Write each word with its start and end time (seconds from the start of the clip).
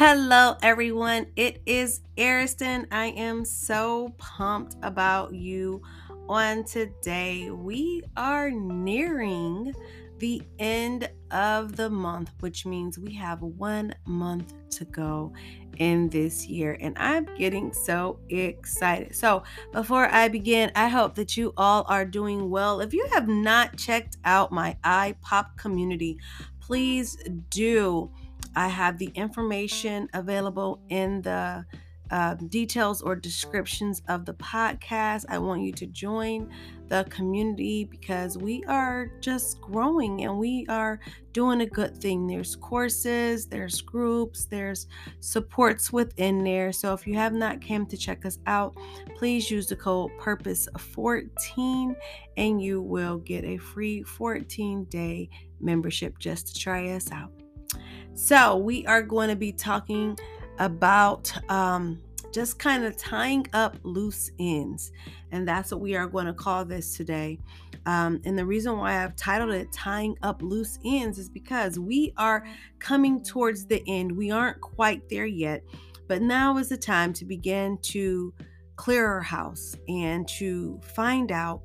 Hello, 0.00 0.54
everyone. 0.62 1.26
It 1.34 1.60
is 1.66 2.02
Ariston. 2.16 2.86
I 2.92 3.06
am 3.06 3.44
so 3.44 4.14
pumped 4.16 4.76
about 4.84 5.34
you 5.34 5.82
on 6.28 6.62
today. 6.62 7.50
We 7.50 8.04
are 8.16 8.48
nearing 8.48 9.74
the 10.18 10.40
end 10.60 11.10
of 11.32 11.74
the 11.74 11.90
month, 11.90 12.30
which 12.38 12.64
means 12.64 12.96
we 12.96 13.12
have 13.14 13.42
one 13.42 13.92
month 14.06 14.54
to 14.70 14.84
go 14.84 15.32
in 15.78 16.08
this 16.10 16.46
year, 16.46 16.78
and 16.80 16.96
I'm 16.96 17.26
getting 17.36 17.72
so 17.72 18.20
excited. 18.28 19.16
So, 19.16 19.42
before 19.72 20.06
I 20.12 20.28
begin, 20.28 20.70
I 20.76 20.86
hope 20.86 21.16
that 21.16 21.36
you 21.36 21.52
all 21.56 21.84
are 21.88 22.04
doing 22.04 22.50
well. 22.50 22.80
If 22.80 22.94
you 22.94 23.04
have 23.12 23.26
not 23.26 23.76
checked 23.76 24.16
out 24.24 24.52
my 24.52 24.76
iPop 24.84 25.56
community, 25.56 26.18
please 26.60 27.16
do. 27.50 28.12
I 28.58 28.66
have 28.66 28.98
the 28.98 29.12
information 29.14 30.08
available 30.14 30.80
in 30.88 31.22
the 31.22 31.64
uh, 32.10 32.34
details 32.34 33.00
or 33.02 33.14
descriptions 33.14 34.02
of 34.08 34.24
the 34.24 34.34
podcast. 34.34 35.26
I 35.28 35.38
want 35.38 35.62
you 35.62 35.70
to 35.74 35.86
join 35.86 36.50
the 36.88 37.06
community 37.08 37.84
because 37.84 38.36
we 38.36 38.64
are 38.64 39.12
just 39.20 39.60
growing 39.60 40.24
and 40.24 40.38
we 40.38 40.66
are 40.68 40.98
doing 41.32 41.60
a 41.60 41.66
good 41.66 41.96
thing. 41.98 42.26
There's 42.26 42.56
courses, 42.56 43.46
there's 43.46 43.80
groups, 43.80 44.46
there's 44.46 44.88
supports 45.20 45.92
within 45.92 46.42
there. 46.42 46.72
So 46.72 46.92
if 46.94 47.06
you 47.06 47.14
have 47.14 47.34
not 47.34 47.60
came 47.60 47.86
to 47.86 47.96
check 47.96 48.26
us 48.26 48.40
out, 48.48 48.76
please 49.16 49.52
use 49.52 49.68
the 49.68 49.76
code 49.76 50.10
purpose14 50.18 51.94
and 52.36 52.60
you 52.60 52.82
will 52.82 53.18
get 53.18 53.44
a 53.44 53.56
free 53.58 54.02
14 54.02 54.82
day 54.86 55.30
membership 55.60 56.18
just 56.18 56.48
to 56.48 56.54
try 56.60 56.88
us 56.88 57.12
out. 57.12 57.37
So, 58.14 58.56
we 58.56 58.86
are 58.86 59.02
going 59.02 59.28
to 59.28 59.36
be 59.36 59.52
talking 59.52 60.18
about 60.58 61.32
um, 61.50 62.00
just 62.32 62.58
kind 62.58 62.84
of 62.84 62.96
tying 62.96 63.46
up 63.52 63.76
loose 63.82 64.30
ends. 64.38 64.92
And 65.30 65.46
that's 65.46 65.70
what 65.70 65.80
we 65.80 65.96
are 65.96 66.06
going 66.06 66.26
to 66.26 66.32
call 66.32 66.64
this 66.64 66.96
today. 66.96 67.38
Um, 67.86 68.20
and 68.24 68.38
the 68.38 68.44
reason 68.44 68.76
why 68.76 69.02
I've 69.02 69.16
titled 69.16 69.50
it 69.52 69.72
Tying 69.72 70.16
Up 70.22 70.42
Loose 70.42 70.78
Ends 70.84 71.18
is 71.18 71.28
because 71.28 71.78
we 71.78 72.12
are 72.16 72.44
coming 72.78 73.22
towards 73.22 73.64
the 73.66 73.82
end. 73.86 74.12
We 74.12 74.30
aren't 74.30 74.60
quite 74.60 75.08
there 75.08 75.26
yet, 75.26 75.62
but 76.06 76.20
now 76.20 76.58
is 76.58 76.68
the 76.68 76.76
time 76.76 77.12
to 77.14 77.24
begin 77.24 77.78
to 77.78 78.34
clear 78.76 79.06
our 79.06 79.20
house 79.20 79.74
and 79.88 80.28
to 80.28 80.78
find 80.82 81.32
out 81.32 81.62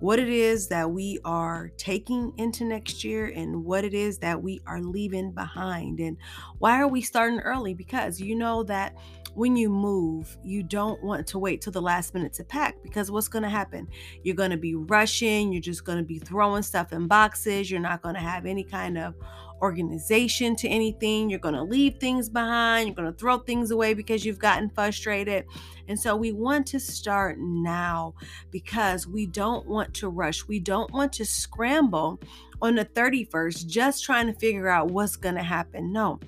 what 0.00 0.18
it 0.18 0.28
is 0.28 0.66
that 0.68 0.90
we 0.90 1.18
are 1.24 1.70
taking 1.76 2.32
into 2.38 2.64
next 2.64 3.04
year 3.04 3.26
and 3.34 3.64
what 3.64 3.84
it 3.84 3.94
is 3.94 4.18
that 4.18 4.42
we 4.42 4.60
are 4.66 4.80
leaving 4.80 5.30
behind. 5.30 6.00
And 6.00 6.16
why 6.58 6.80
are 6.80 6.88
we 6.88 7.02
starting 7.02 7.40
early? 7.40 7.74
Because 7.74 8.20
you 8.20 8.34
know 8.34 8.62
that 8.64 8.96
when 9.34 9.56
you 9.56 9.68
move, 9.68 10.36
you 10.42 10.62
don't 10.62 11.02
want 11.04 11.26
to 11.28 11.38
wait 11.38 11.60
till 11.60 11.72
the 11.72 11.82
last 11.82 12.14
minute 12.14 12.32
to 12.34 12.44
pack 12.44 12.82
because 12.82 13.10
what's 13.10 13.28
going 13.28 13.42
to 13.42 13.48
happen? 13.48 13.86
You're 14.22 14.34
going 14.34 14.50
to 14.50 14.56
be 14.56 14.74
rushing, 14.74 15.52
you're 15.52 15.62
just 15.62 15.84
going 15.84 15.98
to 15.98 16.04
be 16.04 16.18
throwing 16.18 16.62
stuff 16.62 16.92
in 16.92 17.06
boxes, 17.06 17.70
you're 17.70 17.80
not 17.80 18.02
going 18.02 18.14
to 18.14 18.20
have 18.20 18.46
any 18.46 18.64
kind 18.64 18.98
of 18.98 19.14
organization 19.62 20.56
to 20.56 20.68
anything. 20.68 21.30
You're 21.30 21.38
going 21.38 21.54
to 21.54 21.62
leave 21.62 21.98
things 21.98 22.28
behind. 22.28 22.88
You're 22.88 22.96
going 22.96 23.12
to 23.12 23.18
throw 23.18 23.38
things 23.38 23.70
away 23.70 23.94
because 23.94 24.24
you've 24.24 24.38
gotten 24.38 24.70
frustrated. 24.70 25.44
And 25.88 25.98
so 25.98 26.16
we 26.16 26.32
want 26.32 26.66
to 26.68 26.80
start 26.80 27.38
now 27.38 28.14
because 28.50 29.06
we 29.06 29.26
don't 29.26 29.66
want 29.66 29.92
to 29.94 30.08
rush. 30.08 30.46
We 30.46 30.58
don't 30.60 30.90
want 30.92 31.12
to 31.14 31.24
scramble 31.24 32.20
on 32.62 32.74
the 32.74 32.84
31st 32.84 33.66
just 33.66 34.04
trying 34.04 34.26
to 34.26 34.34
figure 34.34 34.68
out 34.68 34.90
what's 34.90 35.16
going 35.16 35.36
to 35.36 35.42
happen. 35.42 35.92
No 35.92 36.20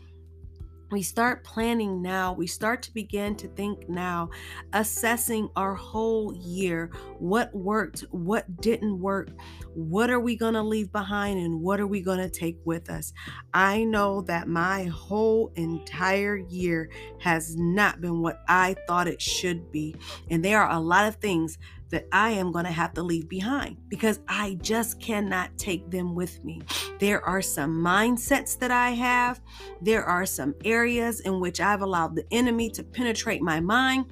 we 0.93 1.03
start 1.03 1.43
planning 1.43 2.03
now. 2.03 2.35
We 2.35 2.47
start 2.47 2.83
to 2.83 2.95
begin 2.95 3.35
to 3.37 3.49
think 3.49 3.89
now, 3.89 4.29
assessing 4.75 5.49
our 5.57 5.75
whole 5.75 6.35
year 6.35 6.91
what 7.19 7.53
worked, 7.55 8.01
what 8.11 8.61
didn't 8.61 9.01
work, 9.01 9.31
what 9.75 10.11
are 10.11 10.21
we 10.21 10.37
going 10.37 10.55
to 10.55 10.63
leave 10.63 10.93
behind, 10.93 11.41
and 11.41 11.63
what 11.63 11.81
are 11.81 11.87
we 11.87 12.03
going 12.03 12.19
to 12.19 12.29
take 12.29 12.59
with 12.65 12.91
us. 12.91 13.13
I 13.55 13.85
know 13.85 14.21
that 14.23 14.49
my 14.49 14.85
whole 14.85 15.51
entire 15.57 16.37
year 16.37 16.91
has 17.21 17.57
not 17.57 18.01
been 18.01 18.21
what 18.21 18.43
I 18.47 18.77
thought 18.87 19.09
it 19.09 19.23
should 19.23 19.73
be. 19.73 19.97
And 20.31 20.45
there 20.45 20.63
are 20.63 20.77
a 20.77 20.81
lot 20.81 21.09
of 21.09 21.17
things 21.17 21.59
that 21.93 22.09
I 22.11 22.31
am 22.31 22.51
going 22.51 22.65
to 22.65 22.73
have 22.73 22.93
to 22.95 23.03
leave 23.03 23.29
behind 23.29 23.77
because 23.89 24.21
I 24.27 24.59
just 24.61 25.01
cannot 25.01 25.57
take 25.57 25.89
them 25.91 26.15
with 26.15 26.43
me. 26.45 26.63
There 26.99 27.25
are 27.25 27.41
some 27.41 27.83
mindsets 27.83 28.59
that 28.59 28.71
I 28.71 28.91
have, 28.91 29.41
there 29.81 30.05
are 30.05 30.27
some 30.27 30.55
areas 30.65 31.21
in 31.21 31.39
which 31.39 31.61
I've 31.61 31.83
allowed 31.83 32.17
the 32.17 32.27
enemy 32.33 32.69
to 32.71 32.83
penetrate 32.83 33.43
my 33.43 33.61
mind 33.61 34.07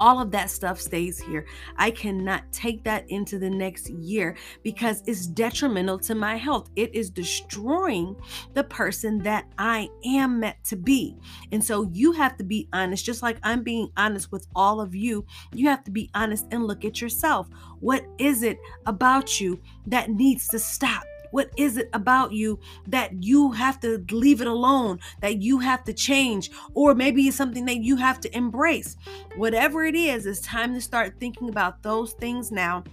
all 0.00 0.20
of 0.20 0.30
that 0.32 0.50
stuff 0.50 0.80
stays 0.80 1.18
here. 1.18 1.46
I 1.76 1.90
cannot 1.90 2.50
take 2.52 2.84
that 2.84 3.08
into 3.08 3.38
the 3.38 3.50
next 3.50 3.90
year 3.90 4.36
because 4.62 5.02
it's 5.06 5.26
detrimental 5.26 5.98
to 6.00 6.14
my 6.14 6.36
health. 6.36 6.70
It 6.76 6.94
is 6.94 7.10
destroying 7.10 8.16
the 8.54 8.64
person 8.64 9.18
that 9.20 9.46
I 9.58 9.88
am 10.04 10.40
meant 10.40 10.62
to 10.64 10.76
be. 10.76 11.16
And 11.52 11.62
so 11.62 11.88
you 11.92 12.12
have 12.12 12.36
to 12.38 12.44
be 12.44 12.68
honest, 12.72 13.04
just 13.04 13.22
like 13.22 13.38
I'm 13.42 13.62
being 13.62 13.90
honest 13.96 14.32
with 14.32 14.46
all 14.54 14.80
of 14.80 14.94
you. 14.94 15.24
You 15.52 15.68
have 15.68 15.84
to 15.84 15.90
be 15.90 16.10
honest 16.14 16.46
and 16.50 16.66
look 16.66 16.84
at 16.84 17.00
yourself. 17.00 17.48
What 17.80 18.04
is 18.18 18.42
it 18.42 18.58
about 18.86 19.40
you 19.40 19.60
that 19.86 20.10
needs 20.10 20.48
to 20.48 20.58
stop? 20.58 21.04
What 21.34 21.50
is 21.56 21.78
it 21.78 21.90
about 21.92 22.30
you 22.30 22.60
that 22.86 23.24
you 23.24 23.50
have 23.50 23.80
to 23.80 24.04
leave 24.12 24.40
it 24.40 24.46
alone, 24.46 25.00
that 25.20 25.42
you 25.42 25.58
have 25.58 25.82
to 25.82 25.92
change, 25.92 26.52
or 26.74 26.94
maybe 26.94 27.26
it's 27.26 27.36
something 27.36 27.64
that 27.64 27.78
you 27.78 27.96
have 27.96 28.20
to 28.20 28.36
embrace? 28.36 28.96
Whatever 29.34 29.84
it 29.84 29.96
is, 29.96 30.26
it's 30.26 30.40
time 30.40 30.74
to 30.74 30.80
start 30.80 31.16
thinking 31.18 31.48
about 31.48 31.82
those 31.82 32.12
things 32.12 32.52
now 32.52 32.84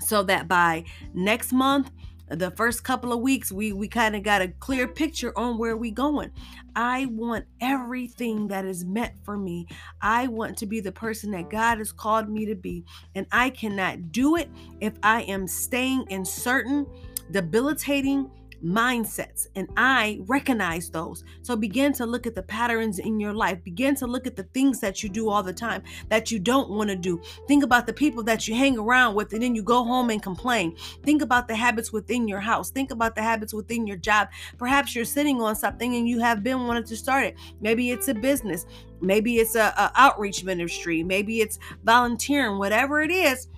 so 0.00 0.22
that 0.22 0.48
by 0.48 0.84
next 1.12 1.52
month, 1.52 1.90
the 2.30 2.52
first 2.52 2.84
couple 2.84 3.12
of 3.12 3.20
weeks 3.20 3.52
we 3.52 3.74
we 3.74 3.86
kind 3.86 4.16
of 4.16 4.22
got 4.22 4.40
a 4.40 4.48
clear 4.48 4.88
picture 4.88 5.38
on 5.38 5.58
where 5.58 5.76
we 5.76 5.90
going. 5.90 6.30
I 6.74 7.04
want 7.04 7.44
everything 7.60 8.48
that 8.48 8.64
is 8.64 8.82
meant 8.82 9.12
for 9.24 9.36
me. 9.36 9.66
I 10.00 10.28
want 10.28 10.56
to 10.58 10.66
be 10.66 10.80
the 10.80 10.92
person 10.92 11.32
that 11.32 11.50
god 11.50 11.76
has 11.76 11.92
called 11.92 12.30
me 12.30 12.46
to 12.46 12.54
be. 12.54 12.86
And 13.14 13.26
i 13.30 13.50
cannot 13.50 14.10
do 14.10 14.36
it 14.36 14.48
if 14.80 14.94
i 15.02 15.20
am 15.22 15.46
staying 15.46 16.06
in 16.08 16.24
certain 16.24 16.86
debilitating 17.30 18.30
mindsets 18.64 19.48
and 19.56 19.68
I 19.76 20.20
recognize 20.26 20.88
those. 20.90 21.24
So 21.42 21.56
begin 21.56 21.92
to 21.94 22.06
look 22.06 22.26
at 22.26 22.34
the 22.34 22.42
patterns 22.42 22.98
in 22.98 23.18
your 23.18 23.32
life. 23.32 23.62
Begin 23.64 23.94
to 23.96 24.06
look 24.06 24.26
at 24.26 24.36
the 24.36 24.44
things 24.44 24.80
that 24.80 25.02
you 25.02 25.08
do 25.08 25.28
all 25.28 25.42
the 25.42 25.52
time 25.52 25.82
that 26.08 26.30
you 26.30 26.38
don't 26.38 26.70
want 26.70 26.90
to 26.90 26.96
do. 26.96 27.20
Think 27.48 27.64
about 27.64 27.86
the 27.86 27.92
people 27.92 28.22
that 28.24 28.46
you 28.46 28.54
hang 28.54 28.78
around 28.78 29.14
with 29.14 29.32
and 29.32 29.42
then 29.42 29.54
you 29.54 29.62
go 29.62 29.84
home 29.84 30.10
and 30.10 30.22
complain. 30.22 30.76
Think 31.02 31.22
about 31.22 31.48
the 31.48 31.56
habits 31.56 31.92
within 31.92 32.28
your 32.28 32.40
house. 32.40 32.70
Think 32.70 32.90
about 32.90 33.14
the 33.14 33.22
habits 33.22 33.52
within 33.52 33.86
your 33.86 33.96
job. 33.96 34.28
Perhaps 34.58 34.94
you're 34.94 35.04
sitting 35.04 35.40
on 35.40 35.56
something 35.56 35.96
and 35.96 36.08
you 36.08 36.20
have 36.20 36.42
been 36.42 36.66
wanting 36.66 36.84
to 36.84 36.96
start 36.96 37.24
it. 37.24 37.36
Maybe 37.60 37.90
it's 37.90 38.08
a 38.08 38.14
business. 38.14 38.66
Maybe 39.00 39.38
it's 39.38 39.56
a, 39.56 39.74
a 39.76 39.90
outreach 39.96 40.44
ministry. 40.44 41.02
Maybe 41.02 41.40
it's 41.40 41.58
volunteering. 41.82 42.58
Whatever 42.58 43.02
it 43.02 43.10
is, 43.10 43.48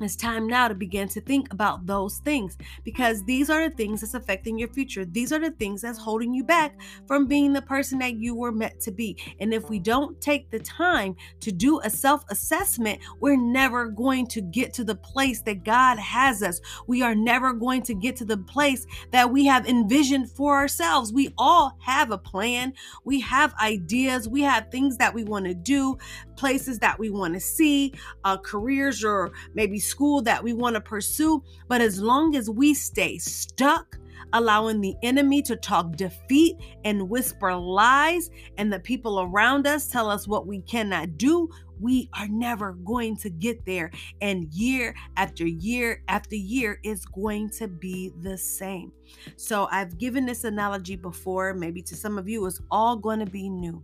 it's 0.00 0.16
time 0.16 0.46
now 0.46 0.68
to 0.68 0.74
begin 0.74 1.08
to 1.08 1.20
think 1.20 1.52
about 1.52 1.86
those 1.86 2.18
things 2.18 2.56
because 2.84 3.24
these 3.24 3.50
are 3.50 3.68
the 3.68 3.74
things 3.74 4.00
that's 4.00 4.14
affecting 4.14 4.58
your 4.58 4.68
future. 4.68 5.04
These 5.04 5.32
are 5.32 5.38
the 5.38 5.50
things 5.52 5.82
that's 5.82 5.98
holding 5.98 6.32
you 6.32 6.44
back 6.44 6.78
from 7.06 7.26
being 7.26 7.52
the 7.52 7.62
person 7.62 7.98
that 7.98 8.16
you 8.16 8.34
were 8.34 8.52
meant 8.52 8.80
to 8.80 8.92
be. 8.92 9.16
And 9.40 9.52
if 9.52 9.68
we 9.68 9.78
don't 9.78 10.20
take 10.20 10.50
the 10.50 10.60
time 10.60 11.16
to 11.40 11.52
do 11.52 11.80
a 11.80 11.90
self 11.90 12.24
assessment, 12.30 13.00
we're 13.20 13.36
never 13.36 13.88
going 13.88 14.26
to 14.28 14.40
get 14.40 14.72
to 14.74 14.84
the 14.84 14.94
place 14.94 15.42
that 15.42 15.64
God 15.64 15.98
has 15.98 16.42
us. 16.42 16.60
We 16.86 17.02
are 17.02 17.14
never 17.14 17.52
going 17.52 17.82
to 17.82 17.94
get 17.94 18.16
to 18.16 18.24
the 18.24 18.38
place 18.38 18.86
that 19.10 19.30
we 19.30 19.46
have 19.46 19.66
envisioned 19.68 20.30
for 20.30 20.54
ourselves. 20.54 21.12
We 21.12 21.34
all 21.38 21.76
have 21.80 22.10
a 22.10 22.18
plan, 22.18 22.72
we 23.04 23.20
have 23.20 23.54
ideas, 23.60 24.28
we 24.28 24.42
have 24.42 24.70
things 24.70 24.96
that 24.98 25.12
we 25.12 25.24
want 25.24 25.46
to 25.46 25.54
do, 25.54 25.98
places 26.36 26.78
that 26.78 26.98
we 26.98 27.10
want 27.10 27.34
to 27.34 27.40
see, 27.40 27.92
uh, 28.24 28.36
careers, 28.38 29.04
or 29.04 29.32
maybe 29.54 29.78
school 29.88 30.22
that 30.22 30.42
we 30.42 30.52
want 30.52 30.74
to 30.74 30.80
pursue. 30.80 31.42
But 31.68 31.80
as 31.80 32.00
long 32.00 32.36
as 32.36 32.50
we 32.50 32.74
stay 32.74 33.18
stuck, 33.18 33.98
allowing 34.34 34.80
the 34.80 34.94
enemy 35.02 35.40
to 35.42 35.56
talk 35.56 35.96
defeat 35.96 36.56
and 36.84 37.08
whisper 37.08 37.54
lies, 37.54 38.30
and 38.58 38.72
the 38.72 38.80
people 38.80 39.20
around 39.20 39.66
us 39.66 39.88
tell 39.88 40.10
us 40.10 40.28
what 40.28 40.46
we 40.46 40.60
cannot 40.62 41.16
do, 41.16 41.48
we 41.80 42.10
are 42.18 42.28
never 42.28 42.72
going 42.72 43.16
to 43.16 43.30
get 43.30 43.64
there. 43.64 43.90
And 44.20 44.52
year 44.52 44.94
after 45.16 45.46
year 45.46 46.02
after 46.08 46.36
year 46.36 46.80
is 46.82 47.06
going 47.06 47.50
to 47.50 47.68
be 47.68 48.12
the 48.20 48.36
same. 48.36 48.92
So 49.36 49.68
I've 49.70 49.96
given 49.98 50.26
this 50.26 50.44
analogy 50.44 50.96
before, 50.96 51.54
maybe 51.54 51.82
to 51.82 51.96
some 51.96 52.18
of 52.18 52.28
you, 52.28 52.44
it's 52.46 52.60
all 52.70 52.96
going 52.96 53.20
to 53.20 53.30
be 53.30 53.48
new. 53.48 53.82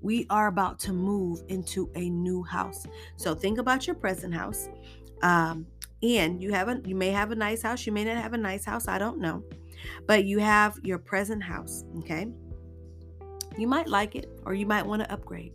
We 0.00 0.26
are 0.30 0.46
about 0.48 0.78
to 0.80 0.92
move 0.92 1.42
into 1.48 1.90
a 1.94 2.10
new 2.10 2.42
house. 2.42 2.86
So 3.16 3.34
think 3.34 3.58
about 3.58 3.86
your 3.86 3.96
present 3.96 4.34
house. 4.34 4.68
Um, 5.22 5.66
and 6.02 6.42
you 6.42 6.52
have 6.52 6.68
a 6.68 6.80
you 6.84 6.94
may 6.94 7.10
have 7.10 7.30
a 7.30 7.34
nice 7.34 7.62
house, 7.62 7.86
you 7.86 7.92
may 7.92 8.04
not 8.04 8.16
have 8.16 8.34
a 8.34 8.38
nice 8.38 8.64
house, 8.64 8.86
I 8.86 8.98
don't 8.98 9.18
know. 9.18 9.42
But 10.06 10.24
you 10.24 10.38
have 10.38 10.78
your 10.82 10.98
present 10.98 11.42
house, 11.42 11.84
okay? 11.98 12.28
You 13.56 13.66
might 13.66 13.88
like 13.88 14.14
it 14.14 14.28
or 14.44 14.54
you 14.54 14.66
might 14.66 14.84
want 14.84 15.02
to 15.02 15.12
upgrade. 15.12 15.52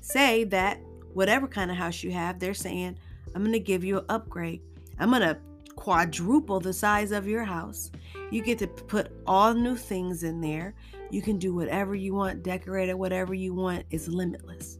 Say 0.00 0.44
that 0.44 0.78
whatever 1.14 1.46
kind 1.46 1.70
of 1.70 1.76
house 1.76 2.02
you 2.02 2.10
have, 2.10 2.38
they're 2.38 2.54
saying, 2.54 2.98
I'm 3.34 3.42
going 3.42 3.52
to 3.52 3.60
give 3.60 3.84
you 3.84 3.98
an 3.98 4.04
upgrade. 4.08 4.60
I'm 4.98 5.10
going 5.10 5.22
to 5.22 5.38
quadruple 5.76 6.60
the 6.60 6.72
size 6.72 7.12
of 7.12 7.26
your 7.26 7.44
house. 7.44 7.90
You 8.30 8.42
get 8.42 8.58
to 8.60 8.66
put 8.66 9.12
all 9.26 9.54
new 9.54 9.76
things 9.76 10.22
in 10.22 10.40
there. 10.40 10.74
You 11.10 11.22
can 11.22 11.38
do 11.38 11.54
whatever 11.54 11.94
you 11.94 12.14
want, 12.14 12.42
decorate 12.42 12.88
it, 12.88 12.98
whatever 12.98 13.34
you 13.34 13.54
want. 13.54 13.84
It's 13.90 14.08
limitless. 14.08 14.78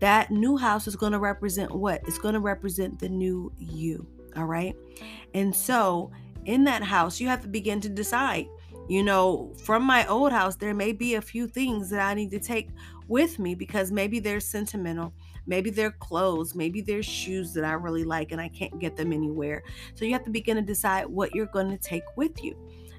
That 0.00 0.30
new 0.30 0.56
house 0.56 0.88
is 0.88 0.96
going 0.96 1.12
to 1.12 1.18
represent 1.18 1.70
what? 1.70 2.02
It's 2.06 2.18
going 2.18 2.34
to 2.34 2.40
represent 2.40 2.98
the 2.98 3.08
new 3.08 3.52
you. 3.58 4.06
All 4.36 4.46
right. 4.46 4.74
And 5.34 5.54
so 5.54 6.10
in 6.44 6.64
that 6.64 6.82
house, 6.82 7.20
you 7.20 7.28
have 7.28 7.42
to 7.42 7.48
begin 7.48 7.80
to 7.82 7.88
decide. 7.88 8.46
You 8.88 9.02
know, 9.02 9.54
from 9.62 9.82
my 9.82 10.06
old 10.06 10.32
house, 10.32 10.56
there 10.56 10.74
may 10.74 10.92
be 10.92 11.14
a 11.14 11.22
few 11.22 11.46
things 11.46 11.88
that 11.90 12.00
I 12.00 12.12
need 12.14 12.30
to 12.32 12.40
take 12.40 12.68
with 13.08 13.38
me 13.38 13.54
because 13.54 13.90
maybe 13.90 14.18
they're 14.20 14.40
sentimental. 14.40 15.14
Maybe 15.46 15.70
they're 15.70 15.92
clothes, 15.92 16.54
maybe 16.54 16.80
they're 16.80 17.02
shoes 17.02 17.52
that 17.54 17.64
I 17.64 17.72
really 17.72 18.04
like 18.04 18.32
and 18.32 18.40
I 18.40 18.48
can't 18.48 18.78
get 18.78 18.96
them 18.96 19.12
anywhere. 19.12 19.62
So 19.94 20.04
you 20.04 20.12
have 20.12 20.24
to 20.24 20.30
begin 20.30 20.56
to 20.56 20.62
decide 20.62 21.06
what 21.06 21.34
you're 21.34 21.46
going 21.46 21.70
to 21.70 21.78
take 21.78 22.04
with 22.16 22.42
you. 22.42 22.56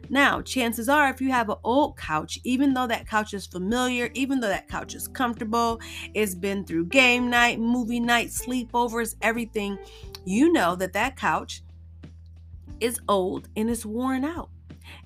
Now, 0.09 0.42
chances 0.42 0.88
are, 0.88 1.09
if 1.09 1.19
you 1.19 1.31
have 1.31 1.50
an 1.50 1.57
old 1.63 1.97
couch, 1.97 2.39
even 2.44 2.74
though 2.74 2.88
that 2.88 3.07
couch 3.07 3.33
is 3.33 3.47
familiar, 3.47 4.12
even 4.13 4.39
though 4.39 4.47
that 4.47 4.68
couch 4.68 4.94
is 4.94 5.07
comfortable, 5.07 5.80
it's 6.13 6.36
been 6.36 6.63
through 6.63 6.86
game 6.86 7.30
night, 7.30 7.59
movie 7.59 8.00
night, 8.00 8.27
sleepovers, 8.27 9.15
everything, 9.21 9.80
you 10.24 10.51
know 10.51 10.75
that 10.75 10.94
that 10.94 11.15
couch 11.15 11.63
is 12.80 13.00
old 13.07 13.50
and 13.56 13.69
it's 13.69 13.86
worn 13.86 14.24
out. 14.24 14.50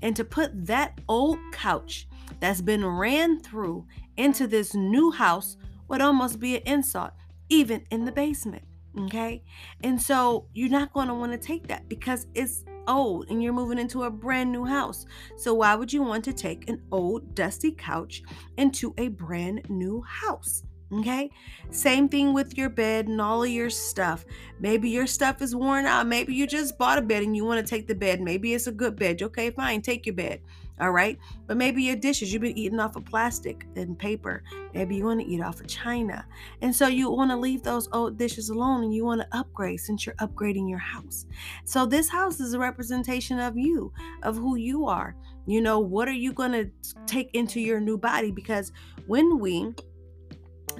And 0.01 0.15
to 0.15 0.25
put 0.25 0.65
that 0.65 0.99
old 1.07 1.39
couch 1.51 2.07
that's 2.39 2.61
been 2.61 2.85
ran 2.85 3.39
through 3.39 3.85
into 4.17 4.47
this 4.47 4.73
new 4.73 5.11
house 5.11 5.57
would 5.87 6.01
almost 6.01 6.39
be 6.39 6.57
an 6.57 6.63
insult, 6.65 7.11
even 7.49 7.83
in 7.91 8.05
the 8.05 8.11
basement. 8.11 8.63
Okay. 8.97 9.43
And 9.83 10.01
so 10.01 10.47
you're 10.53 10.69
not 10.69 10.93
going 10.93 11.07
to 11.07 11.13
want 11.13 11.31
to 11.31 11.37
take 11.37 11.67
that 11.67 11.87
because 11.87 12.27
it's 12.33 12.65
old 12.87 13.29
and 13.29 13.41
you're 13.41 13.53
moving 13.53 13.77
into 13.77 14.03
a 14.03 14.09
brand 14.09 14.51
new 14.51 14.65
house. 14.65 15.05
So 15.37 15.53
why 15.53 15.75
would 15.75 15.93
you 15.93 16.01
want 16.01 16.23
to 16.25 16.33
take 16.33 16.69
an 16.69 16.81
old, 16.91 17.35
dusty 17.35 17.71
couch 17.71 18.23
into 18.57 18.93
a 18.97 19.09
brand 19.09 19.69
new 19.69 20.01
house? 20.01 20.63
Okay. 20.91 21.29
Same 21.69 22.09
thing 22.09 22.33
with 22.33 22.57
your 22.57 22.69
bed 22.69 23.07
and 23.07 23.21
all 23.21 23.43
of 23.43 23.49
your 23.49 23.69
stuff. 23.69 24.25
Maybe 24.59 24.89
your 24.89 25.05
stuff 25.05 25.39
is 25.41 25.55
worn 25.55 25.85
out. 25.85 26.07
Maybe 26.07 26.33
you 26.33 26.47
just 26.47 26.79
bought 26.79 26.97
a 26.97 27.01
bed 27.01 27.21
and 27.21 27.35
you 27.35 27.45
want 27.45 27.63
to 27.63 27.69
take 27.69 27.87
the 27.87 27.93
bed. 27.93 28.21
Maybe 28.21 28.55
it's 28.55 28.65
a 28.65 28.71
good 28.71 28.95
bed. 28.95 29.21
Okay, 29.21 29.51
fine. 29.51 29.83
Take 29.83 30.07
your 30.07 30.15
bed. 30.15 30.41
All 30.79 30.91
right. 30.91 31.17
But 31.45 31.57
maybe 31.57 31.83
your 31.83 31.97
dishes, 31.97 32.31
you've 32.31 32.41
been 32.41 32.57
eating 32.57 32.79
off 32.79 32.95
of 32.95 33.05
plastic 33.05 33.65
and 33.75 33.99
paper. 33.99 34.43
Maybe 34.73 34.95
you 34.95 35.05
want 35.05 35.19
to 35.19 35.27
eat 35.27 35.41
off 35.41 35.59
of 35.59 35.67
china. 35.67 36.25
And 36.61 36.73
so 36.73 36.87
you 36.87 37.11
want 37.11 37.31
to 37.31 37.37
leave 37.37 37.63
those 37.63 37.89
old 37.91 38.17
dishes 38.17 38.49
alone 38.49 38.83
and 38.83 38.93
you 38.93 39.03
want 39.03 39.21
to 39.21 39.37
upgrade 39.37 39.81
since 39.81 40.05
you're 40.05 40.15
upgrading 40.15 40.69
your 40.69 40.79
house. 40.79 41.25
So 41.65 41.85
this 41.85 42.07
house 42.07 42.39
is 42.39 42.53
a 42.53 42.59
representation 42.59 43.39
of 43.39 43.57
you, 43.57 43.91
of 44.23 44.37
who 44.37 44.55
you 44.55 44.87
are. 44.87 45.15
You 45.45 45.61
know, 45.61 45.79
what 45.79 46.07
are 46.07 46.13
you 46.13 46.31
going 46.31 46.51
to 46.51 46.69
take 47.05 47.29
into 47.33 47.59
your 47.59 47.79
new 47.79 47.97
body? 47.97 48.31
Because 48.31 48.71
when 49.07 49.39
we 49.39 49.73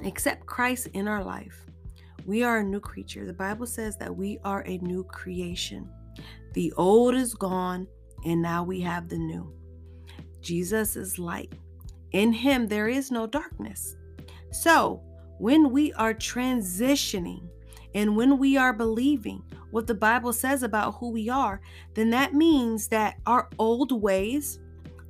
accept 0.04 0.46
Christ 0.46 0.88
in 0.94 1.08
our 1.08 1.22
life, 1.22 1.66
we 2.24 2.42
are 2.42 2.58
a 2.58 2.64
new 2.64 2.80
creature. 2.80 3.26
The 3.26 3.32
Bible 3.32 3.66
says 3.66 3.96
that 3.98 4.14
we 4.14 4.38
are 4.44 4.62
a 4.66 4.78
new 4.78 5.04
creation. 5.04 5.90
The 6.52 6.72
old 6.76 7.14
is 7.14 7.34
gone, 7.34 7.86
and 8.24 8.40
now 8.40 8.62
we 8.62 8.80
have 8.80 9.08
the 9.08 9.18
new. 9.18 9.52
Jesus 10.40 10.96
is 10.96 11.18
light. 11.18 11.52
In 12.12 12.32
him, 12.32 12.66
there 12.66 12.88
is 12.88 13.10
no 13.10 13.26
darkness. 13.26 13.96
So, 14.50 15.02
when 15.38 15.70
we 15.70 15.92
are 15.94 16.12
transitioning 16.12 17.48
and 17.94 18.16
when 18.16 18.38
we 18.38 18.56
are 18.56 18.72
believing 18.72 19.42
what 19.70 19.86
the 19.86 19.94
Bible 19.94 20.32
says 20.32 20.62
about 20.62 20.96
who 20.96 21.10
we 21.10 21.28
are, 21.28 21.60
then 21.94 22.10
that 22.10 22.34
means 22.34 22.88
that 22.88 23.16
our 23.26 23.48
old 23.58 23.92
ways, 24.02 24.58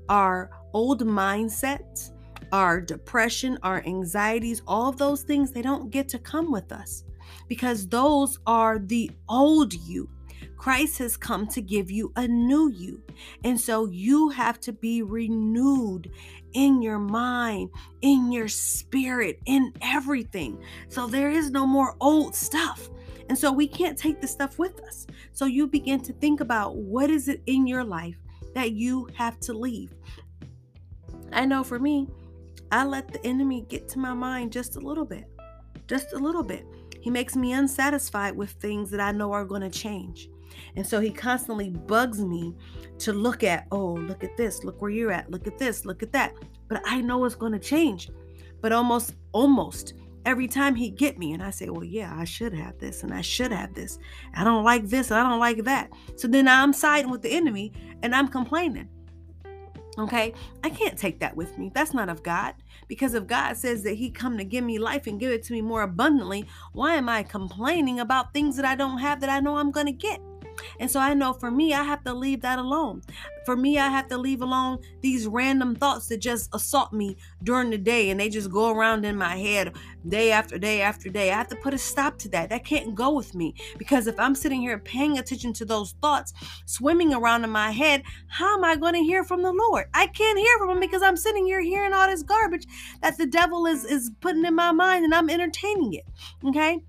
our 0.08 0.50
old 0.72 1.04
mindsets, 1.04 2.12
our 2.52 2.80
depression, 2.80 3.58
our 3.62 3.82
anxieties, 3.86 4.62
all 4.66 4.88
of 4.88 4.98
those 4.98 5.22
things, 5.22 5.52
they 5.52 5.62
don't 5.62 5.90
get 5.90 6.08
to 6.10 6.18
come 6.18 6.50
with 6.50 6.72
us 6.72 7.04
because 7.48 7.88
those 7.88 8.38
are 8.46 8.78
the 8.78 9.10
old 9.28 9.72
you. 9.72 10.08
Christ 10.56 10.98
has 10.98 11.16
come 11.16 11.46
to 11.48 11.62
give 11.62 11.90
you 11.90 12.12
a 12.16 12.28
new 12.28 12.70
you. 12.70 13.02
And 13.44 13.58
so 13.58 13.86
you 13.86 14.28
have 14.30 14.60
to 14.60 14.72
be 14.72 15.02
renewed 15.02 16.10
in 16.52 16.82
your 16.82 16.98
mind, 16.98 17.70
in 18.02 18.32
your 18.32 18.48
spirit, 18.48 19.40
in 19.46 19.72
everything. 19.80 20.62
So 20.88 21.06
there 21.06 21.30
is 21.30 21.50
no 21.50 21.66
more 21.66 21.96
old 22.00 22.34
stuff. 22.34 22.90
And 23.28 23.38
so 23.38 23.52
we 23.52 23.68
can't 23.68 23.96
take 23.96 24.20
the 24.20 24.26
stuff 24.26 24.58
with 24.58 24.80
us. 24.80 25.06
So 25.32 25.46
you 25.46 25.66
begin 25.66 26.00
to 26.02 26.12
think 26.12 26.40
about 26.40 26.76
what 26.76 27.10
is 27.10 27.28
it 27.28 27.42
in 27.46 27.66
your 27.66 27.84
life 27.84 28.16
that 28.54 28.72
you 28.72 29.08
have 29.14 29.38
to 29.40 29.52
leave. 29.52 29.94
I 31.32 31.44
know 31.46 31.62
for 31.62 31.78
me, 31.78 32.08
I 32.72 32.84
let 32.84 33.12
the 33.12 33.24
enemy 33.24 33.64
get 33.68 33.88
to 33.90 33.98
my 33.98 34.14
mind 34.14 34.52
just 34.52 34.76
a 34.76 34.80
little 34.80 35.04
bit. 35.04 35.24
Just 35.86 36.12
a 36.12 36.18
little 36.18 36.42
bit. 36.42 36.66
He 37.00 37.10
makes 37.10 37.36
me 37.36 37.52
unsatisfied 37.52 38.36
with 38.36 38.50
things 38.52 38.90
that 38.90 39.00
I 39.00 39.12
know 39.12 39.32
are 39.32 39.44
going 39.44 39.62
to 39.62 39.70
change. 39.70 40.28
And 40.76 40.86
so 40.86 41.00
he 41.00 41.10
constantly 41.10 41.70
bugs 41.70 42.24
me 42.24 42.54
to 42.98 43.12
look 43.12 43.42
at, 43.44 43.66
oh, 43.70 43.94
look 43.94 44.24
at 44.24 44.36
this, 44.36 44.64
look 44.64 44.82
where 44.82 44.90
you're 44.90 45.12
at, 45.12 45.30
look 45.30 45.46
at 45.46 45.58
this, 45.58 45.84
look 45.84 46.02
at 46.02 46.12
that. 46.12 46.34
But 46.68 46.82
I 46.84 47.00
know 47.00 47.24
it's 47.24 47.34
going 47.34 47.52
to 47.52 47.58
change. 47.58 48.10
But 48.60 48.72
almost, 48.72 49.14
almost 49.32 49.94
every 50.26 50.46
time 50.46 50.74
he 50.74 50.90
get 50.90 51.18
me 51.18 51.32
and 51.32 51.42
I 51.42 51.50
say, 51.50 51.70
well, 51.70 51.84
yeah, 51.84 52.14
I 52.16 52.24
should 52.24 52.52
have 52.52 52.78
this 52.78 53.02
and 53.02 53.12
I 53.12 53.20
should 53.22 53.52
have 53.52 53.74
this. 53.74 53.98
I 54.34 54.44
don't 54.44 54.64
like 54.64 54.86
this, 54.86 55.10
and 55.10 55.18
I 55.18 55.28
don't 55.28 55.40
like 55.40 55.64
that. 55.64 55.90
So 56.16 56.28
then 56.28 56.46
I'm 56.46 56.72
siding 56.72 57.10
with 57.10 57.22
the 57.22 57.30
enemy 57.30 57.72
and 58.02 58.14
I'm 58.14 58.28
complaining. 58.28 58.88
Okay, 59.98 60.34
I 60.62 60.70
can't 60.70 60.96
take 60.96 61.20
that 61.20 61.36
with 61.36 61.58
me. 61.58 61.70
That's 61.74 61.92
not 61.92 62.08
of 62.08 62.22
God. 62.22 62.54
Because 62.88 63.14
if 63.14 63.26
God 63.26 63.56
says 63.56 63.82
that 63.82 63.94
He 63.94 64.10
come 64.10 64.38
to 64.38 64.44
give 64.44 64.64
me 64.64 64.78
life 64.78 65.06
and 65.06 65.18
give 65.18 65.32
it 65.32 65.42
to 65.44 65.52
me 65.52 65.62
more 65.62 65.82
abundantly, 65.82 66.46
why 66.72 66.94
am 66.94 67.08
I 67.08 67.22
complaining 67.22 68.00
about 68.00 68.32
things 68.32 68.56
that 68.56 68.64
I 68.64 68.76
don't 68.76 68.98
have 68.98 69.20
that 69.20 69.30
I 69.30 69.40
know 69.40 69.56
I'm 69.56 69.70
going 69.70 69.86
to 69.86 69.92
get? 69.92 70.20
And 70.78 70.90
so 70.90 71.00
I 71.00 71.14
know 71.14 71.32
for 71.32 71.50
me, 71.50 71.74
I 71.74 71.82
have 71.82 72.04
to 72.04 72.14
leave 72.14 72.42
that 72.42 72.58
alone. 72.58 73.02
For 73.46 73.56
me, 73.56 73.78
I 73.78 73.88
have 73.88 74.08
to 74.08 74.18
leave 74.18 74.42
alone 74.42 74.78
these 75.00 75.26
random 75.26 75.74
thoughts 75.74 76.08
that 76.08 76.18
just 76.18 76.54
assault 76.54 76.92
me 76.92 77.16
during 77.42 77.70
the 77.70 77.78
day 77.78 78.10
and 78.10 78.20
they 78.20 78.28
just 78.28 78.50
go 78.50 78.70
around 78.70 79.04
in 79.04 79.16
my 79.16 79.36
head 79.36 79.74
day 80.08 80.30
after 80.30 80.58
day 80.58 80.82
after 80.82 81.08
day. 81.08 81.30
I 81.30 81.36
have 81.36 81.48
to 81.48 81.56
put 81.56 81.74
a 81.74 81.78
stop 81.78 82.18
to 82.18 82.28
that. 82.30 82.50
That 82.50 82.64
can't 82.64 82.94
go 82.94 83.14
with 83.14 83.34
me 83.34 83.54
because 83.78 84.06
if 84.06 84.18
I'm 84.18 84.34
sitting 84.34 84.60
here 84.60 84.78
paying 84.78 85.18
attention 85.18 85.52
to 85.54 85.64
those 85.64 85.92
thoughts 86.02 86.32
swimming 86.66 87.14
around 87.14 87.44
in 87.44 87.50
my 87.50 87.70
head, 87.70 88.02
how 88.28 88.56
am 88.56 88.64
I 88.64 88.76
going 88.76 88.94
to 88.94 89.00
hear 89.00 89.24
from 89.24 89.42
the 89.42 89.52
Lord? 89.52 89.86
I 89.94 90.06
can't 90.06 90.38
hear 90.38 90.58
from 90.58 90.70
him 90.70 90.80
because 90.80 91.02
I'm 91.02 91.16
sitting 91.16 91.46
here 91.46 91.60
hearing 91.60 91.92
all 91.92 92.06
this 92.06 92.22
garbage 92.22 92.66
that 93.02 93.16
the 93.18 93.26
devil 93.26 93.66
is 93.66 93.84
is 93.84 94.10
putting 94.20 94.44
in 94.44 94.54
my 94.54 94.72
mind 94.72 95.04
and 95.04 95.14
I'm 95.14 95.30
entertaining 95.30 95.94
it. 95.94 96.04
Okay? 96.44 96.80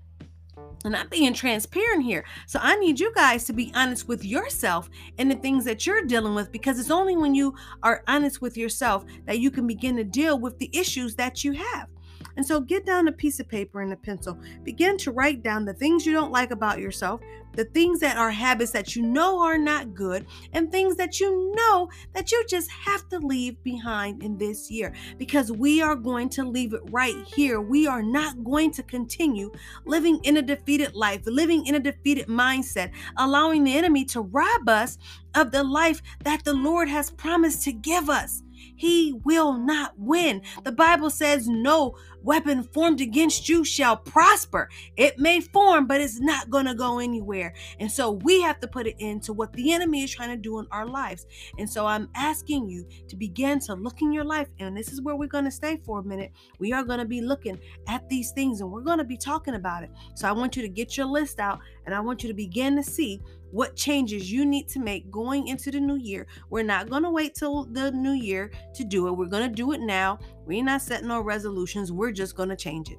And 0.84 0.96
I'm 0.96 1.08
being 1.08 1.32
transparent 1.32 2.02
here. 2.02 2.24
So 2.46 2.58
I 2.60 2.76
need 2.76 2.98
you 2.98 3.12
guys 3.14 3.44
to 3.44 3.52
be 3.52 3.72
honest 3.74 4.08
with 4.08 4.24
yourself 4.24 4.90
and 5.18 5.30
the 5.30 5.36
things 5.36 5.64
that 5.64 5.86
you're 5.86 6.04
dealing 6.04 6.34
with 6.34 6.50
because 6.50 6.78
it's 6.78 6.90
only 6.90 7.16
when 7.16 7.34
you 7.34 7.54
are 7.82 8.02
honest 8.08 8.42
with 8.42 8.56
yourself 8.56 9.04
that 9.26 9.38
you 9.38 9.50
can 9.50 9.66
begin 9.66 9.96
to 9.96 10.04
deal 10.04 10.38
with 10.38 10.58
the 10.58 10.70
issues 10.72 11.14
that 11.16 11.44
you 11.44 11.52
have. 11.52 11.88
And 12.36 12.46
so 12.46 12.60
get 12.60 12.86
down 12.86 13.08
a 13.08 13.12
piece 13.12 13.40
of 13.40 13.48
paper 13.48 13.80
and 13.80 13.92
a 13.92 13.96
pencil. 13.96 14.38
Begin 14.64 14.96
to 14.98 15.12
write 15.12 15.42
down 15.42 15.64
the 15.64 15.74
things 15.74 16.06
you 16.06 16.12
don't 16.12 16.32
like 16.32 16.50
about 16.50 16.78
yourself, 16.78 17.20
the 17.54 17.64
things 17.66 18.00
that 18.00 18.16
are 18.16 18.30
habits 18.30 18.72
that 18.72 18.96
you 18.96 19.02
know 19.02 19.40
are 19.40 19.58
not 19.58 19.94
good, 19.94 20.26
and 20.52 20.70
things 20.70 20.96
that 20.96 21.20
you 21.20 21.52
know 21.54 21.90
that 22.14 22.32
you 22.32 22.44
just 22.48 22.70
have 22.70 23.08
to 23.10 23.18
leave 23.18 23.62
behind 23.62 24.22
in 24.22 24.38
this 24.38 24.70
year 24.70 24.94
because 25.18 25.52
we 25.52 25.82
are 25.82 25.96
going 25.96 26.28
to 26.30 26.44
leave 26.44 26.72
it 26.72 26.82
right 26.90 27.16
here. 27.26 27.60
We 27.60 27.86
are 27.86 28.02
not 28.02 28.42
going 28.44 28.70
to 28.72 28.82
continue 28.82 29.52
living 29.84 30.20
in 30.24 30.38
a 30.38 30.42
defeated 30.42 30.94
life, 30.94 31.22
living 31.26 31.66
in 31.66 31.74
a 31.74 31.80
defeated 31.80 32.26
mindset, 32.26 32.90
allowing 33.18 33.64
the 33.64 33.76
enemy 33.76 34.04
to 34.06 34.22
rob 34.22 34.68
us 34.68 34.98
of 35.34 35.50
the 35.50 35.62
life 35.62 36.02
that 36.24 36.44
the 36.44 36.52
Lord 36.52 36.88
has 36.88 37.10
promised 37.10 37.62
to 37.64 37.72
give 37.72 38.08
us 38.08 38.42
he 38.82 39.12
will 39.24 39.58
not 39.58 39.92
win. 39.96 40.42
The 40.64 40.72
Bible 40.72 41.08
says, 41.08 41.46
No 41.46 41.96
weapon 42.20 42.64
formed 42.64 43.00
against 43.00 43.48
you 43.48 43.64
shall 43.64 43.96
prosper. 43.96 44.68
It 44.96 45.20
may 45.20 45.40
form, 45.40 45.86
but 45.86 46.00
it's 46.00 46.18
not 46.18 46.50
going 46.50 46.66
to 46.66 46.74
go 46.74 46.98
anywhere. 46.98 47.54
And 47.78 47.90
so 47.90 48.10
we 48.10 48.42
have 48.42 48.58
to 48.58 48.66
put 48.66 48.88
it 48.88 48.96
into 48.98 49.32
what 49.32 49.52
the 49.52 49.72
enemy 49.72 50.02
is 50.02 50.12
trying 50.12 50.30
to 50.30 50.36
do 50.36 50.58
in 50.58 50.66
our 50.72 50.84
lives. 50.84 51.26
And 51.58 51.70
so 51.70 51.86
I'm 51.86 52.08
asking 52.16 52.68
you 52.68 52.84
to 53.06 53.14
begin 53.14 53.60
to 53.60 53.74
look 53.74 54.02
in 54.02 54.12
your 54.12 54.24
life. 54.24 54.48
And 54.58 54.76
this 54.76 54.92
is 54.92 55.00
where 55.00 55.14
we're 55.14 55.28
going 55.28 55.44
to 55.44 55.52
stay 55.52 55.80
for 55.84 56.00
a 56.00 56.04
minute. 56.04 56.32
We 56.58 56.72
are 56.72 56.82
going 56.82 56.98
to 56.98 57.04
be 57.04 57.20
looking 57.20 57.60
at 57.86 58.08
these 58.08 58.32
things 58.32 58.62
and 58.62 58.72
we're 58.72 58.80
going 58.80 58.98
to 58.98 59.04
be 59.04 59.16
talking 59.16 59.54
about 59.54 59.84
it. 59.84 59.90
So 60.16 60.28
I 60.28 60.32
want 60.32 60.56
you 60.56 60.62
to 60.62 60.68
get 60.68 60.96
your 60.96 61.06
list 61.06 61.38
out 61.38 61.60
and 61.86 61.94
I 61.94 62.00
want 62.00 62.24
you 62.24 62.28
to 62.28 62.34
begin 62.34 62.74
to 62.74 62.82
see 62.82 63.20
what 63.52 63.76
changes 63.76 64.32
you 64.32 64.44
need 64.44 64.68
to 64.70 64.80
make 64.80 65.10
going 65.10 65.46
into 65.46 65.70
the 65.70 65.78
new 65.78 65.96
year. 65.96 66.26
We're 66.50 66.64
not 66.64 66.90
going 66.90 67.04
to 67.04 67.10
wait 67.10 67.34
till 67.34 67.64
the 67.64 67.92
new 67.92 68.12
year 68.12 68.50
to 68.74 68.84
do 68.84 69.06
it. 69.06 69.12
We're 69.12 69.26
going 69.26 69.48
to 69.48 69.54
do 69.54 69.72
it 69.72 69.80
now. 69.80 70.18
We're 70.46 70.64
not 70.64 70.82
setting 70.82 71.08
no 71.08 71.20
resolutions. 71.20 71.92
We're 71.92 72.12
just 72.12 72.34
going 72.34 72.48
to 72.48 72.56
change 72.56 72.90
it. 72.90 72.98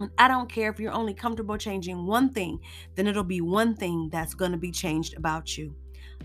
And 0.00 0.10
I 0.18 0.26
don't 0.26 0.50
care 0.50 0.70
if 0.70 0.80
you're 0.80 0.92
only 0.92 1.14
comfortable 1.14 1.58
changing 1.58 2.06
one 2.06 2.30
thing, 2.30 2.60
then 2.94 3.06
it'll 3.06 3.22
be 3.22 3.42
one 3.42 3.76
thing 3.76 4.08
that's 4.10 4.34
going 4.34 4.52
to 4.52 4.58
be 4.58 4.72
changed 4.72 5.14
about 5.16 5.56
you. 5.56 5.76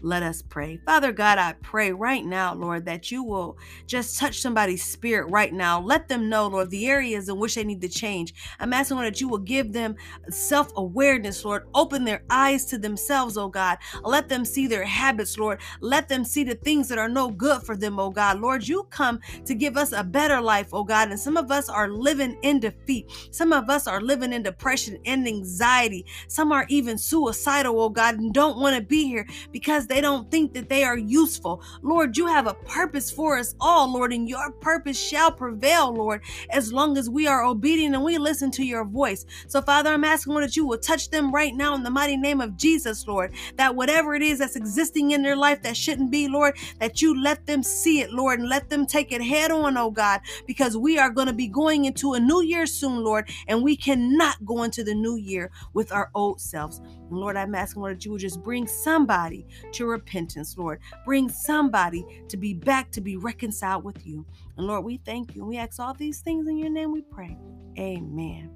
Let 0.04 0.24
us 0.24 0.42
pray. 0.42 0.80
Father 0.86 1.12
God, 1.12 1.38
I 1.38 1.54
pray 1.62 1.92
right 1.92 2.24
now, 2.26 2.54
Lord, 2.54 2.86
that 2.86 3.12
you 3.12 3.24
will 3.24 3.58
just 3.88 4.20
touch 4.20 4.42
somebody's 4.42 4.84
spirit 4.84 5.30
right 5.30 5.54
now. 5.54 5.80
Let 5.82 6.08
them 6.08 6.30
know, 6.30 6.48
Lord, 6.48 6.70
the 6.70 6.88
areas 6.88 7.30
in 7.30 7.38
which 7.40 7.56
they 7.56 7.64
need 7.64 7.82
to 7.82 7.90
change. 7.90 8.34
I'm 8.60 8.74
asking, 8.74 8.98
Lord, 8.98 9.08
that 9.14 9.22
you 9.22 9.28
will 9.28 9.38
give 9.40 9.74
them 9.74 9.96
self 10.30 10.72
awareness, 10.76 11.44
Lord. 11.46 11.64
Open 11.74 12.04
their 12.06 12.24
eyes 12.30 12.66
to 12.66 12.78
themselves, 12.78 13.38
oh 13.38 13.50
God. 13.50 13.78
Let 14.04 14.30
them 14.30 14.46
see 14.46 14.68
their 14.68 14.86
habits, 14.86 15.38
Lord. 15.38 15.62
Let 15.82 16.08
them 16.10 16.24
see 16.24 16.44
the 16.44 16.56
things 16.56 16.90
that 16.90 16.98
are 16.98 17.10
no 17.10 17.30
good 17.30 17.64
for 17.64 17.76
them, 17.76 18.00
oh 18.00 18.10
God. 18.12 18.40
Lord, 18.40 18.68
you 18.68 18.84
come 18.90 19.20
to 19.46 19.56
give 19.56 19.78
us 19.78 19.92
a 19.92 20.04
better 20.04 20.42
life, 20.42 20.70
oh 20.74 20.84
God. 20.84 21.10
And 21.10 21.20
some 21.20 21.38
of 21.38 21.52
us 21.52 21.70
are 21.70 21.90
living 21.90 22.38
in 22.44 22.60
defeat. 22.60 23.12
Some 23.32 23.54
of 23.54 23.70
us 23.70 23.88
are 23.88 24.02
living 24.02 24.34
in 24.34 24.44
depression 24.44 24.98
and 25.06 25.28
anxiety. 25.28 26.06
Some 26.28 26.52
are 26.52 26.66
even 26.70 26.98
suicidal, 26.98 27.80
oh 27.80 27.90
God, 27.90 28.16
and 28.20 28.34
don't 28.34 28.60
want 28.60 28.76
to 28.76 28.82
be 28.82 29.06
here 29.08 29.26
because 29.52 29.87
they 29.88 30.02
don't 30.02 30.30
think 30.30 30.54
that 30.54 30.70
they 30.70 30.84
are 30.84 30.98
useful. 30.98 31.62
Lord, 31.82 32.18
you 32.18 32.28
have 32.28 32.48
a 32.48 32.54
purpose 32.54 33.12
for 33.12 33.38
us 33.38 33.56
all, 33.60 33.92
Lord, 33.92 34.14
and 34.14 34.28
your 34.28 34.52
purpose 34.52 35.00
shall 35.00 35.32
prevail, 35.32 35.94
Lord, 35.94 36.22
as 36.52 36.72
long 36.74 36.98
as 36.98 37.10
we 37.10 37.28
are 37.28 37.44
obedient 37.44 37.96
and 37.96 38.04
we 38.04 38.18
listen 38.18 38.52
to 38.52 38.64
your 38.64 38.86
voice. 38.86 39.26
So, 39.48 39.62
Father, 39.62 39.90
I'm 39.92 40.04
asking, 40.04 40.34
Lord, 40.34 40.46
that 40.46 40.56
you 40.56 40.66
will 40.66 40.78
touch 40.78 41.10
them 41.10 41.34
right 41.34 41.56
now 41.56 41.76
in 41.76 41.84
the 41.84 41.90
mighty 41.90 42.18
name 42.18 42.42
of 42.42 42.58
Jesus, 42.58 43.08
Lord, 43.08 43.34
that 43.56 43.76
whatever 43.76 44.16
it 44.16 44.22
is 44.22 44.40
that's 44.40 44.56
existing 44.56 45.12
in 45.12 45.22
their 45.22 45.36
life 45.36 45.62
that 45.64 45.78
shouldn't 45.78 46.12
be, 46.12 46.28
Lord, 46.28 46.58
that 46.80 47.02
you 47.02 47.22
let 47.22 47.46
them 47.46 47.64
see 47.64 48.02
it, 48.02 48.12
Lord, 48.12 48.40
and 48.40 48.50
let 48.50 48.70
them 48.70 48.86
take 48.86 49.12
it 49.12 49.22
head 49.22 49.52
on, 49.52 49.78
oh 49.78 49.92
God, 49.92 50.22
because 50.46 50.78
we 50.78 50.98
are 50.98 51.10
going 51.10 51.28
to 51.28 51.34
be 51.34 51.48
going 51.48 51.86
into 51.86 52.14
a 52.14 52.20
new 52.20 52.42
year 52.42 52.66
soon, 52.66 53.04
Lord, 53.04 53.30
and 53.48 53.64
we 53.64 53.76
cannot 53.76 54.44
go 54.46 54.64
into 54.64 54.84
the 54.84 54.96
new 54.96 55.16
year 55.16 55.52
with 55.74 55.92
our 55.92 56.10
old 56.16 56.42
selves. 56.42 56.80
And 56.80 57.20
Lord, 57.20 57.38
I'm 57.38 57.56
asking, 57.56 57.82
Lord, 57.82 57.98
that 57.98 58.06
you 58.06 58.12
would 58.12 58.22
just 58.22 58.44
bring 58.44 58.68
somebody 58.68 59.46
to 59.78 59.86
repentance, 59.86 60.58
Lord. 60.58 60.80
Bring 61.06 61.30
somebody 61.30 62.06
to 62.30 62.38
be 62.38 62.54
back 62.54 62.92
to 62.92 63.02
be 63.02 63.18
reconciled 63.18 63.84
with 63.84 64.06
you. 64.06 64.26
And 64.58 64.68
Lord, 64.68 64.84
we 64.84 64.98
thank 64.98 65.36
you. 65.36 65.46
We 65.46 65.58
ask 65.58 65.80
all 65.80 65.94
these 65.94 66.20
things 66.22 66.48
in 66.48 66.58
your 66.58 66.70
name 66.70 66.92
we 66.92 67.02
pray. 67.02 67.38
Amen. 67.78 68.52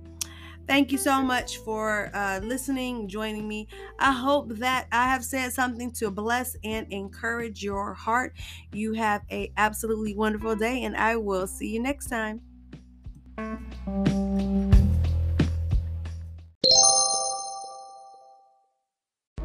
Thank 0.68 0.92
you 0.92 0.98
so 0.98 1.22
much 1.22 1.58
for 1.58 2.12
uh, 2.14 2.40
listening, 2.44 3.08
joining 3.08 3.48
me. 3.48 3.68
I 4.00 4.12
hope 4.12 4.50
that 4.58 4.88
I 4.92 5.06
have 5.06 5.26
said 5.26 5.52
something 5.52 5.92
to 5.94 6.10
bless 6.12 6.56
and 6.64 6.88
encourage 6.92 7.64
your 7.64 7.94
heart. 7.94 8.38
You 8.72 8.94
have 8.94 9.22
a 9.32 9.52
absolutely 9.58 10.16
wonderful 10.16 10.56
day, 10.56 10.84
and 10.84 10.96
I 10.96 11.18
will 11.18 11.48
see 11.48 11.70
you 11.70 11.82
next 11.82 12.08
time. 12.08 12.42